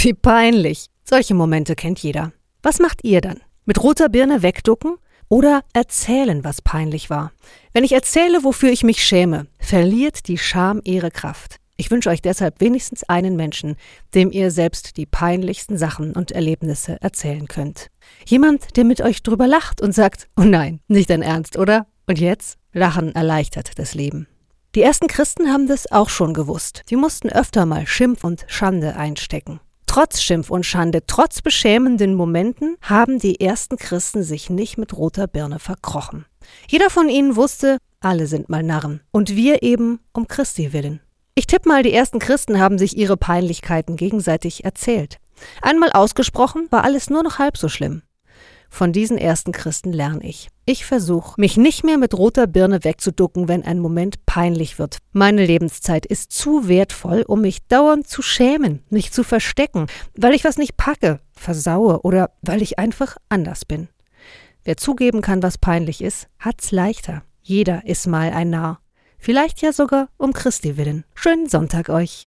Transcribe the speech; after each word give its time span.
Wie 0.00 0.14
peinlich. 0.14 0.86
Solche 1.02 1.34
Momente 1.34 1.74
kennt 1.74 1.98
jeder. 1.98 2.32
Was 2.62 2.78
macht 2.78 3.02
ihr 3.02 3.20
dann? 3.20 3.40
Mit 3.64 3.82
roter 3.82 4.08
Birne 4.08 4.42
wegducken 4.42 4.94
oder 5.28 5.62
erzählen, 5.72 6.44
was 6.44 6.62
peinlich 6.62 7.10
war? 7.10 7.32
Wenn 7.72 7.82
ich 7.82 7.90
erzähle, 7.92 8.44
wofür 8.44 8.70
ich 8.70 8.84
mich 8.84 9.02
schäme, 9.02 9.48
verliert 9.58 10.28
die 10.28 10.38
Scham 10.38 10.80
ihre 10.84 11.10
Kraft. 11.10 11.56
Ich 11.76 11.90
wünsche 11.90 12.10
euch 12.10 12.22
deshalb 12.22 12.60
wenigstens 12.60 13.02
einen 13.08 13.34
Menschen, 13.34 13.74
dem 14.14 14.30
ihr 14.30 14.52
selbst 14.52 14.96
die 14.98 15.04
peinlichsten 15.04 15.76
Sachen 15.76 16.12
und 16.12 16.30
Erlebnisse 16.30 17.02
erzählen 17.02 17.48
könnt. 17.48 17.88
Jemand, 18.24 18.76
der 18.76 18.84
mit 18.84 19.00
euch 19.00 19.24
drüber 19.24 19.48
lacht 19.48 19.80
und 19.80 19.92
sagt, 19.92 20.28
oh 20.36 20.44
nein, 20.44 20.78
nicht 20.86 21.10
dein 21.10 21.22
Ernst, 21.22 21.58
oder? 21.58 21.88
Und 22.06 22.20
jetzt? 22.20 22.56
Lachen 22.72 23.16
erleichtert 23.16 23.72
das 23.80 23.94
Leben. 23.94 24.28
Die 24.76 24.82
ersten 24.82 25.08
Christen 25.08 25.52
haben 25.52 25.66
das 25.66 25.90
auch 25.90 26.08
schon 26.08 26.34
gewusst. 26.34 26.84
Die 26.88 26.96
mussten 26.96 27.30
öfter 27.30 27.66
mal 27.66 27.84
Schimpf 27.88 28.22
und 28.22 28.44
Schande 28.46 28.94
einstecken. 28.94 29.58
Trotz 29.98 30.22
Schimpf 30.22 30.48
und 30.50 30.64
Schande, 30.64 31.02
trotz 31.08 31.42
beschämenden 31.42 32.14
Momenten 32.14 32.76
haben 32.82 33.18
die 33.18 33.40
ersten 33.40 33.76
Christen 33.76 34.22
sich 34.22 34.48
nicht 34.48 34.78
mit 34.78 34.96
roter 34.96 35.26
Birne 35.26 35.58
verkrochen. 35.58 36.24
Jeder 36.68 36.88
von 36.88 37.08
ihnen 37.08 37.34
wusste, 37.34 37.78
alle 37.98 38.28
sind 38.28 38.48
mal 38.48 38.62
Narren. 38.62 39.00
Und 39.10 39.34
wir 39.34 39.64
eben 39.64 39.98
um 40.12 40.28
Christi 40.28 40.72
willen. 40.72 41.00
Ich 41.34 41.48
tippe 41.48 41.68
mal, 41.68 41.82
die 41.82 41.92
ersten 41.92 42.20
Christen 42.20 42.60
haben 42.60 42.78
sich 42.78 42.96
ihre 42.96 43.16
Peinlichkeiten 43.16 43.96
gegenseitig 43.96 44.64
erzählt. 44.64 45.18
Einmal 45.62 45.90
ausgesprochen, 45.90 46.68
war 46.70 46.84
alles 46.84 47.10
nur 47.10 47.24
noch 47.24 47.40
halb 47.40 47.56
so 47.56 47.68
schlimm. 47.68 48.02
Von 48.68 48.92
diesen 48.92 49.18
ersten 49.18 49.52
Christen 49.52 49.92
lerne 49.92 50.24
ich. 50.24 50.48
Ich 50.66 50.84
versuche, 50.84 51.40
mich 51.40 51.56
nicht 51.56 51.84
mehr 51.84 51.98
mit 51.98 52.14
roter 52.14 52.46
Birne 52.46 52.84
wegzuducken, 52.84 53.48
wenn 53.48 53.64
ein 53.64 53.80
Moment 53.80 54.24
peinlich 54.26 54.78
wird. 54.78 54.98
Meine 55.12 55.44
Lebenszeit 55.44 56.04
ist 56.06 56.32
zu 56.32 56.68
wertvoll, 56.68 57.24
um 57.26 57.40
mich 57.40 57.66
dauernd 57.66 58.06
zu 58.06 58.22
schämen, 58.22 58.82
mich 58.90 59.10
zu 59.10 59.24
verstecken, 59.24 59.86
weil 60.14 60.34
ich 60.34 60.44
was 60.44 60.58
nicht 60.58 60.76
packe, 60.76 61.20
versaue 61.32 62.02
oder 62.02 62.30
weil 62.42 62.62
ich 62.62 62.78
einfach 62.78 63.16
anders 63.28 63.64
bin. 63.64 63.88
Wer 64.64 64.76
zugeben 64.76 65.22
kann, 65.22 65.42
was 65.42 65.56
peinlich 65.56 66.02
ist, 66.02 66.28
hat's 66.38 66.70
leichter. 66.70 67.22
Jeder 67.40 67.86
ist 67.86 68.06
mal 68.06 68.30
ein 68.32 68.50
Narr. 68.50 68.80
Vielleicht 69.18 69.62
ja 69.62 69.72
sogar 69.72 70.08
um 70.18 70.32
Christi 70.32 70.76
willen. 70.76 71.04
Schönen 71.14 71.48
Sonntag 71.48 71.88
euch. 71.88 72.16